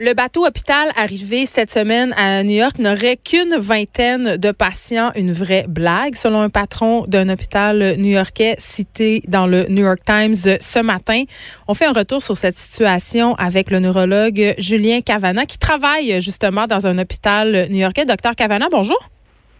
[0.00, 5.32] Le bateau hôpital arrivé cette semaine à New York n'aurait qu'une vingtaine de patients, une
[5.32, 10.78] vraie blague, selon un patron d'un hôpital new-yorkais cité dans le New York Times ce
[10.80, 11.24] matin.
[11.68, 16.66] On fait un retour sur cette situation avec le neurologue Julien Cavana qui travaille justement
[16.66, 18.04] dans un hôpital new-yorkais.
[18.04, 18.98] Docteur Cavana, bonjour.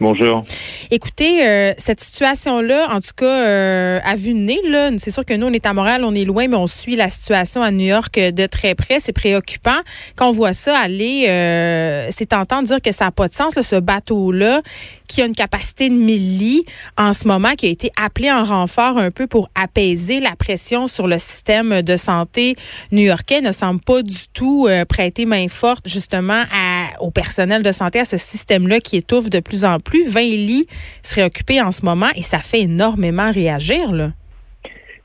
[0.01, 0.43] Bonjour.
[0.91, 5.25] Écoutez, euh, cette situation-là, en tout cas, euh, à vue de nez, là, c'est sûr
[5.25, 7.69] que nous, on est à Montréal, on est loin, mais on suit la situation à
[7.69, 9.01] New York de très près.
[9.01, 9.77] C'est préoccupant.
[10.15, 13.33] Quand on voit ça aller, euh, c'est tentant de dire que ça n'a pas de
[13.33, 14.61] sens, ce bateau-là,
[15.09, 16.65] qui a une capacité de 1000 lits
[16.97, 20.87] en ce moment, qui a été appelé en renfort un peu pour apaiser la pression
[20.87, 22.55] sur le système de santé
[22.93, 27.71] new-yorkais, ne semble pas du tout euh, prêter main forte, justement, à, au personnel de
[27.71, 30.67] santé, à ce système-là qui étouffe de plus en plus plus 20 lits
[31.01, 33.91] seraient occupés en ce moment et ça fait énormément réagir.
[33.91, 34.11] Là.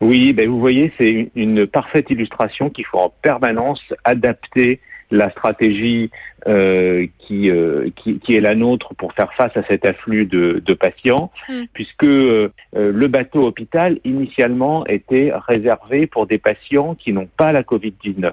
[0.00, 4.80] Oui, ben vous voyez, c'est une parfaite illustration qu'il faut en permanence adapter
[5.10, 6.10] la stratégie
[6.46, 10.62] euh, qui, euh, qui, qui, est la nôtre pour faire face à cet afflux de,
[10.64, 11.62] de patients, hmm.
[11.72, 17.62] puisque euh, le bateau hôpital initialement était réservé pour des patients qui n'ont pas la
[17.62, 18.32] Covid-19.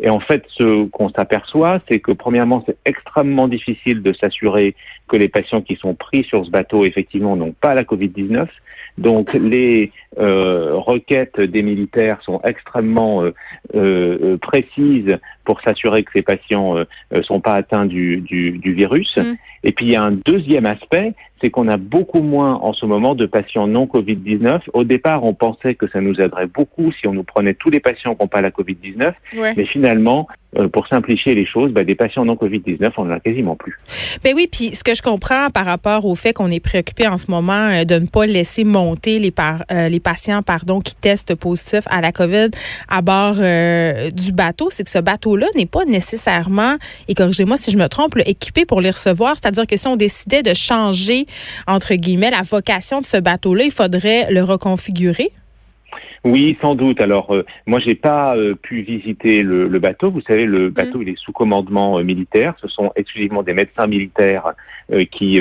[0.00, 4.74] Et en fait, ce qu'on s'aperçoit, c'est que premièrement, c'est extrêmement difficile de s'assurer
[5.08, 8.46] que les patients qui sont pris sur ce bateau, effectivement, n'ont pas la Covid-19.
[8.98, 13.34] Donc les euh, requêtes des militaires sont extrêmement euh,
[13.74, 16.74] euh, précises pour s'assurer que ces patients
[17.10, 19.16] ne sont pas atteints du, du, du virus.
[19.16, 19.34] Mm.
[19.64, 22.86] Et puis il y a un deuxième aspect, c'est qu'on a beaucoup moins en ce
[22.86, 24.60] moment de patients non Covid-19.
[24.72, 27.80] Au départ, on pensait que ça nous aiderait beaucoup si on nous prenait tous les
[27.80, 29.12] patients qui n'ont pas la Covid-19,
[29.56, 33.20] mais finalement, euh, pour simplifier les choses, ben, des patients non Covid-19, on n'en a
[33.20, 33.78] quasiment plus.
[34.22, 37.16] Ben oui, puis ce que je comprends par rapport au fait qu'on est préoccupé en
[37.16, 40.94] ce moment euh, de ne pas laisser monter les, par, euh, les patients pardon, qui
[40.94, 42.50] testent positif à la COVID
[42.88, 46.76] à bord du bateau, c'est que ce bateau-là n'est pas nécessairement,
[47.08, 49.34] et corrigez-moi si je me trompe, équipé pour les recevoir.
[49.34, 51.26] C'est-à-dire que si on décidait de changer,
[51.66, 55.32] entre guillemets, la vocation de ce bateau-là, il faudrait le reconfigurer.
[56.24, 57.00] Oui, sans doute.
[57.00, 60.10] Alors, euh, moi, j'ai pas euh, pu visiter le, bateau.
[60.10, 61.02] Vous savez, le bateau, mm.
[61.02, 62.54] il est sous commandement euh, militaire.
[62.60, 64.52] Ce sont exclusivement des médecins militaires
[65.10, 65.40] qui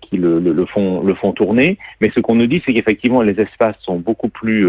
[0.00, 1.76] qui le, font le font tourner.
[2.00, 4.66] Mais ce qu'on nous dit, c'est qu'effectivement, les espaces sont beaucoup plus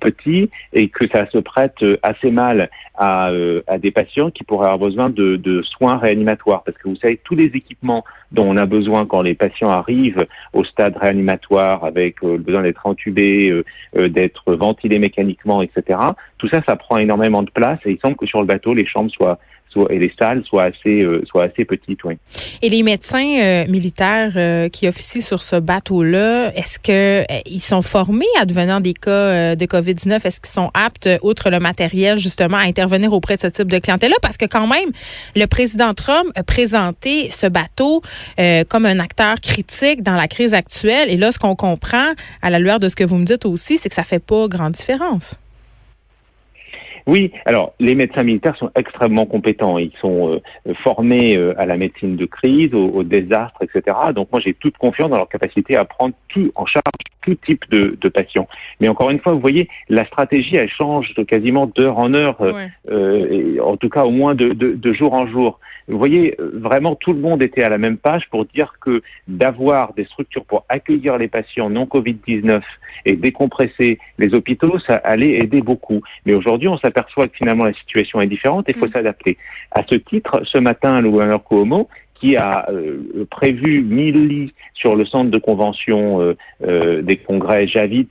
[0.00, 3.30] petits et que ça se prête assez mal à,
[3.66, 6.62] à des patients qui pourraient avoir besoin de, de soins réanimatoires.
[6.64, 8.02] Parce que vous savez, tous les équipements
[8.32, 12.86] dont on a besoin quand les patients arrivent au stade réanimatoire avec le besoin d'être
[12.86, 13.62] entubés,
[13.94, 15.98] d'être ventilé mécaniquement, etc.
[16.38, 18.86] Tout ça, ça prend énormément de place et il semble que sur le bateau, les
[18.86, 19.38] chambres soient
[19.90, 22.14] et les salles soient assez euh, soient assez petites, oui.
[22.62, 27.82] Et les médecins euh, militaires euh, qui officient sur ce bateau-là, est-ce que ils sont
[27.82, 30.26] formés à devenir des cas de Covid-19?
[30.26, 33.78] Est-ce qu'ils sont aptes, outre le matériel, justement, à intervenir auprès de ce type de
[33.78, 34.16] clientèle-là?
[34.22, 34.90] Parce que quand même,
[35.36, 38.02] le président Trump a présenté ce bateau
[38.68, 41.10] comme un acteur critique dans la crise actuelle.
[41.10, 43.78] Et là, ce qu'on comprend, à la lueur de ce que vous me dites aussi,
[43.78, 45.36] c'est que ça fait pas grande différence.
[47.06, 49.78] Oui, alors les médecins militaires sont extrêmement compétents.
[49.78, 53.96] Ils sont euh, formés euh, à la médecine de crise, au, désastre, etc.
[54.14, 56.82] Donc moi j'ai toute confiance dans leur capacité à prendre tout en charge
[57.20, 58.48] tout type de, de patients.
[58.80, 62.36] Mais encore une fois, vous voyez, la stratégie elle change de quasiment d'heure en heure,
[62.90, 65.58] euh, et en tout cas au moins de, de, de jour en jour.
[65.88, 69.92] Vous voyez, vraiment tout le monde était à la même page pour dire que d'avoir
[69.92, 72.62] des structures pour accueillir les patients non Covid-19
[73.04, 76.00] et décompresser les hôpitaux, ça allait aider beaucoup.
[76.24, 78.92] Mais aujourd'hui, on s'aperçoit que finalement la situation est différente et il faut mm.
[78.92, 79.36] s'adapter.
[79.70, 84.96] À ce titre, ce matin, le gouverneur Cuomo, qui a euh, prévu 1000 lits sur
[84.96, 88.08] le centre de convention euh, euh, des congrès Javits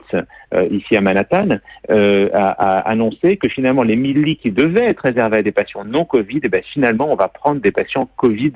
[0.69, 1.49] ici à Manhattan,
[1.89, 6.05] a, annoncé que finalement les 1000 lits qui devaient être réservés à des patients non
[6.05, 8.53] Covid, eh ben, finalement on va prendre des patients Covid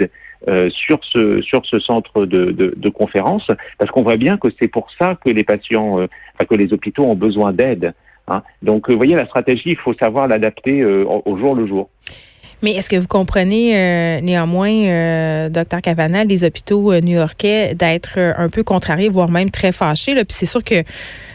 [0.69, 3.49] sur ce sur ce centre de, de, de conférence,
[3.79, 6.07] parce qu'on voit bien que c'est pour ça que les patients,
[6.47, 7.95] que les hôpitaux ont besoin d'aide.
[8.27, 8.43] Hein.
[8.61, 11.89] Donc, vous voyez, la stratégie, il faut savoir l'adapter au jour le jour.
[12.63, 18.13] Mais est-ce que vous comprenez euh, néanmoins, euh, docteur Cavana, les hôpitaux euh, new-yorkais d'être
[18.17, 20.15] euh, un peu contrariés, voire même très fâchés?
[20.15, 20.25] Là?
[20.25, 20.83] Puis c'est sûr que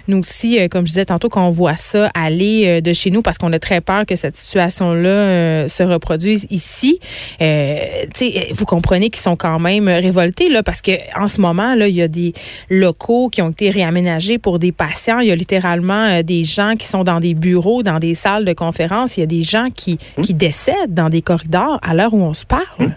[0.08, 3.38] nous aussi, comme je disais tantôt, quand on voit ça aller de chez nous, parce
[3.38, 6.98] qu'on a très peur que cette situation-là se reproduise ici,
[7.38, 11.94] vous comprenez qu'ils sont quand même révoltés, là, parce que en ce moment, là, il
[11.94, 12.32] y a des
[12.68, 15.20] locaux qui ont été réaménagés pour des patients.
[15.20, 18.54] Il y a littéralement des gens qui sont dans des bureaux, dans des salles de
[18.54, 19.18] conférence.
[19.18, 22.34] Il y a des gens qui, qui décèdent dans des corridors à l'heure où on
[22.34, 22.66] se parle.
[22.80, 22.94] Hum.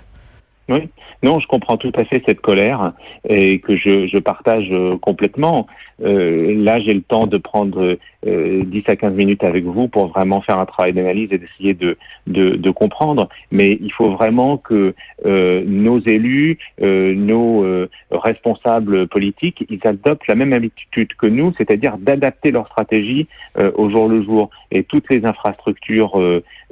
[0.68, 0.90] Oui,
[1.22, 2.94] non, je comprends tout à fait cette colère
[3.30, 5.68] et que je, partage euh, complètement.
[6.04, 10.42] Euh, là, j'ai le temps de prendre 10 à 15 minutes avec vous pour vraiment
[10.42, 13.30] faire un travail d'analyse et d'essayer de, de, de, comprendre.
[13.52, 14.94] Mais il faut vraiment que
[15.24, 22.68] nos élus, nos responsables politiques, ils adoptent la même habitude que nous, c'est-à-dire d'adapter leur
[22.68, 23.28] stratégie
[23.58, 24.50] au jour le jour.
[24.72, 26.20] Et toutes les infrastructures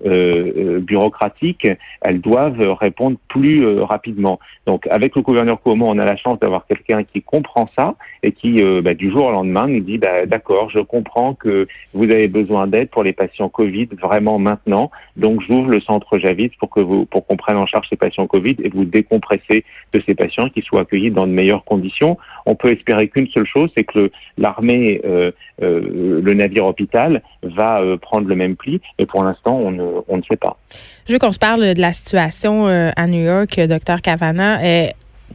[0.03, 1.67] bureaucratiques,
[2.01, 4.39] elles doivent répondre plus rapidement.
[4.65, 8.31] Donc avec le gouverneur Cuomo, on a la chance d'avoir quelqu'un qui comprend ça et
[8.31, 12.05] qui, euh, bah, du jour au lendemain, nous dit bah, d'accord, je comprends que vous
[12.05, 16.69] avez besoin d'aide pour les patients Covid vraiment maintenant, donc j'ouvre le centre Javis pour
[16.69, 20.15] que vous pour qu'on prenne en charge ces patients Covid et vous décompresser de ces
[20.15, 22.17] patients qui soient accueillis dans de meilleures conditions.
[22.45, 25.31] On peut espérer qu'une seule chose, c'est que l'armée, euh,
[25.61, 30.17] euh, le navire hôpital, va prendre le même pli, mais pour l'instant, on ne, on
[30.17, 30.57] ne sait pas.
[31.07, 34.59] Je veux qu'on se parle de la situation à New York, docteur Cavana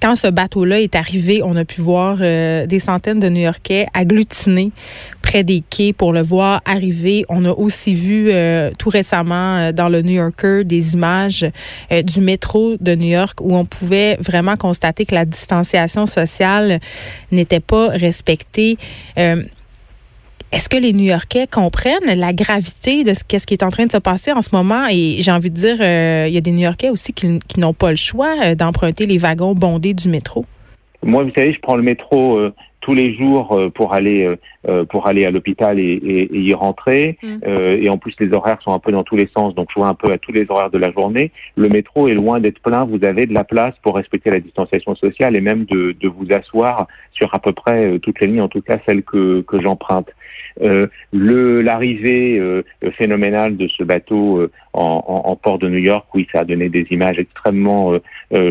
[0.01, 4.71] quand ce bateau-là est arrivé, on a pu voir euh, des centaines de New-Yorkais agglutinés
[5.29, 7.25] près des quais pour le voir arriver.
[7.29, 11.47] On a aussi vu euh, tout récemment euh, dans le New Yorker des images
[11.91, 16.81] du métro de New York où on pouvait vraiment constater que la distanciation sociale
[17.31, 18.79] n'était pas respectée.
[20.51, 23.93] Est-ce que les New-Yorkais comprennent la gravité de ce, ce qui est en train de
[23.93, 24.87] se passer en ce moment?
[24.91, 27.91] Et j'ai envie de dire, euh, il y a des New-Yorkais aussi qui, n'ont pas
[27.91, 30.47] le choix euh, d'emprunter les wagons bondés du métro.
[31.03, 32.55] Moi, vous savez, je prends le métro euh,
[32.89, 34.35] tous les jours pour aller
[34.89, 37.19] pour aller à l'hôpital et, y rentrer.
[37.23, 37.39] Mm.
[37.83, 39.89] et en plus, les horaires sont un peu dans tous les sens, donc je vois
[39.89, 41.31] un peu à tous les horaires de la journée.
[41.57, 42.85] Le métro est loin d'être plein.
[42.85, 46.27] Vous avez de la place pour respecter la distanciation sociale et même de, de vous
[46.33, 50.09] asseoir sur à peu près toutes les lignes, en tout cas celles que, que j'emprunte.
[50.63, 52.63] Euh, le l'arrivée euh,
[52.97, 56.69] phénoménale de ce bateau euh, en, en, port de New York, oui, ça a donné
[56.69, 57.95] des images extrêmement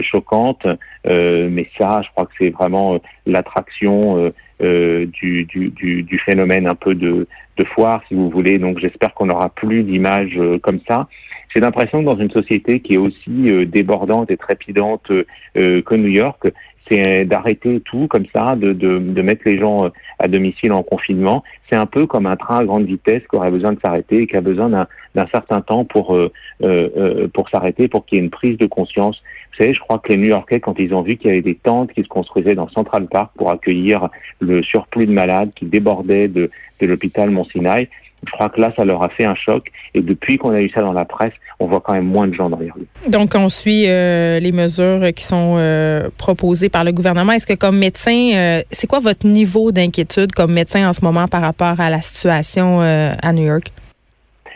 [0.01, 0.67] choquantes,
[1.05, 4.26] mais ça, je crois que c'est vraiment l'attraction
[4.59, 7.27] du, du, du, du, phénomène un peu de,
[7.57, 8.57] de foire, si vous voulez.
[8.59, 11.07] Donc j'espère qu'on n'aura plus d'images comme ça.
[11.53, 15.11] J'ai l'impression que dans une société qui est aussi débordante et trépidante
[15.55, 16.47] que New York,
[16.89, 19.89] c'est d'arrêter tout comme ça, de, de, de, mettre les gens euh,
[20.19, 21.43] à domicile en confinement.
[21.69, 24.27] C'est un peu comme un train à grande vitesse qui aurait besoin de s'arrêter et
[24.27, 26.31] qui a besoin d'un certain temps pour euh,
[26.63, 29.21] euh, euh pour s'arrêter, pour qu'il y ait une prise de conscience.
[29.51, 31.55] Vous savez, je crois que les New-Yorkais, quand ils ont vu qu'il y avait des
[31.55, 36.27] tentes qui se construisaient dans Central Park pour accueillir le surplus de malades qui débordaient
[36.27, 36.49] de,
[36.79, 37.89] de l'hôpital Mont-Sinaï,
[38.27, 39.71] je crois que là, ça leur a fait un choc.
[39.93, 42.33] Et depuis qu'on a eu ça dans la presse, on voit quand même moins de
[42.33, 42.87] gens derrière lui.
[43.09, 47.33] Donc, on suit euh, les mesures qui sont euh, proposées par le gouvernement.
[47.33, 51.27] Est-ce que comme médecin, euh, c'est quoi votre niveau d'inquiétude comme médecin en ce moment
[51.27, 53.71] par rapport à la situation à New York?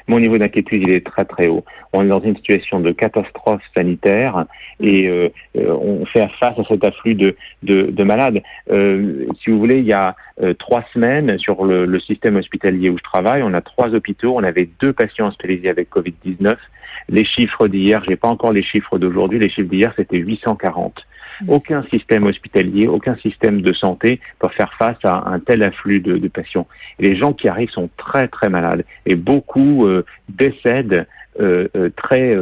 [0.07, 1.63] Mon niveau d'inquiétude, il est très très haut.
[1.93, 4.45] On est dans une situation de catastrophe sanitaire
[4.79, 8.41] et euh, euh, on fait face à cet afflux de, de, de malades.
[8.71, 12.89] Euh, si vous voulez, il y a euh, trois semaines sur le, le, système hospitalier
[12.89, 16.55] où je travaille, on a trois hôpitaux, on avait deux patients hospitalisés avec Covid-19.
[17.09, 21.05] Les chiffres d'hier, j'ai pas encore les chiffres d'aujourd'hui, les chiffres d'hier c'était 840.
[21.47, 26.27] Aucun système hospitalier, aucun système de santé peut faire face à un tel afflux de,
[26.27, 26.67] patients.
[26.99, 31.07] Les gens qui arrivent sont très très malades et beaucoup euh, décèdent
[31.39, 32.35] euh, euh, très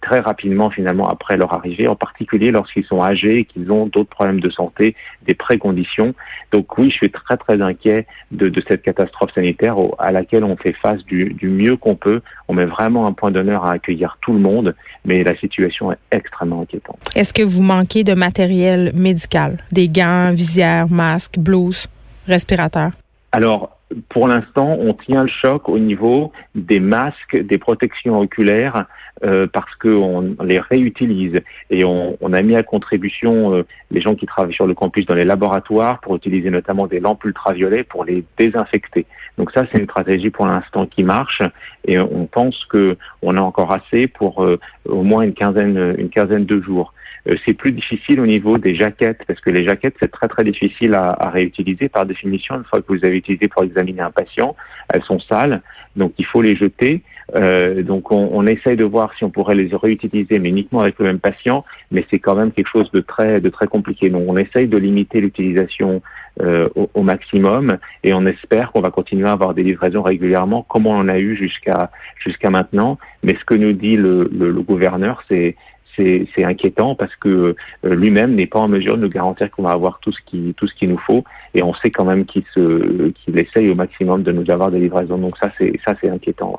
[0.00, 4.10] très rapidement finalement après leur arrivée, en particulier lorsqu'ils sont âgés et qu'ils ont d'autres
[4.10, 4.94] problèmes de santé,
[5.26, 6.14] des préconditions.
[6.52, 10.56] Donc oui, je suis très très inquiet de, de cette catastrophe sanitaire à laquelle on
[10.56, 12.20] fait face du, du mieux qu'on peut.
[12.48, 15.98] On met vraiment un point d'honneur à accueillir tout le monde, mais la situation est
[16.12, 16.98] extrêmement inquiétante.
[17.14, 21.88] Est-ce que vous manquez de matériel médical, des gants, visières, masques, blouses,
[22.26, 22.92] respirateurs?
[23.32, 23.75] Alors,
[24.08, 28.86] pour l'instant, on tient le choc au niveau des masques, des protections oculaires,
[29.24, 31.40] euh, parce qu'on les réutilise
[31.70, 35.06] et on, on, a mis à contribution euh, les gens qui travaillent sur le campus
[35.06, 39.06] dans les laboratoires pour utiliser notamment des lampes ultraviolets pour les désinfecter.
[39.38, 41.40] Donc ça, c'est une stratégie pour l'instant qui marche
[41.86, 46.10] et on pense que on a encore assez pour euh, au moins une quinzaine, une
[46.10, 46.92] quinzaine de jours.
[47.28, 50.44] Euh, c'est plus difficile au niveau des jaquettes parce que les jaquettes c'est très très
[50.44, 52.56] difficile à, à, réutiliser par définition.
[52.56, 54.56] Une fois que vous avez utilisé pour examiner un patient,
[54.92, 55.62] elles sont sales,
[55.96, 57.02] donc il faut les jeter.
[57.34, 60.98] Euh, donc on, on, essaye de voir si on pourrait les réutiliser, mais uniquement avec
[60.98, 61.64] le même patient.
[61.90, 64.10] Mais c'est quand même quelque chose de très de très compliqué.
[64.10, 66.02] Donc on essaye de limiter l'utilisation
[66.40, 70.62] euh, au, au, maximum et on espère qu'on va continuer à avoir des livraisons régulièrement,
[70.68, 72.98] comme on en a eu jusqu'à jusqu'à maintenant.
[73.22, 75.56] Mais ce que nous dit le, le, le gouverneur, c'est
[75.96, 79.70] c'est inquiétant parce que euh, lui-même n'est pas en mesure de nous garantir qu'on va
[79.70, 81.24] avoir tout ce qui tout ce qu'il nous faut
[81.54, 84.78] et on sait quand même qu'il se qu'il essaye au maximum de nous avoir des
[84.78, 86.56] livraisons donc ça c'est ça c'est inquiétant.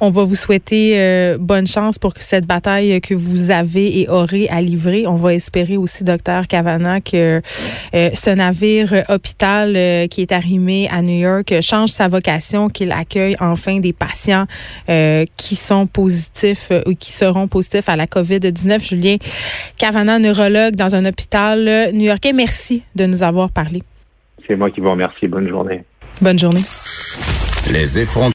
[0.00, 4.08] On va vous souhaiter euh, bonne chance pour que cette bataille que vous avez et
[4.08, 5.06] aurez à livrer.
[5.06, 7.40] On va espérer aussi docteur Cavana que
[7.94, 13.36] euh, ce navire hôpital qui est arrimé à New York change sa vocation, qu'il accueille
[13.40, 14.46] enfin des patients
[15.36, 18.06] qui sont positifs ou qui seront positifs à la
[18.68, 18.88] COVID-19.
[18.88, 19.16] Julien
[19.76, 23.82] Cavana, neurologue dans un hôpital new-yorkais, merci de nous avoir parlé.
[24.46, 25.28] C'est moi qui vous remercie.
[25.28, 25.84] Bonne journée.
[26.20, 26.62] Bonne journée.
[27.72, 28.26] Les effrontés.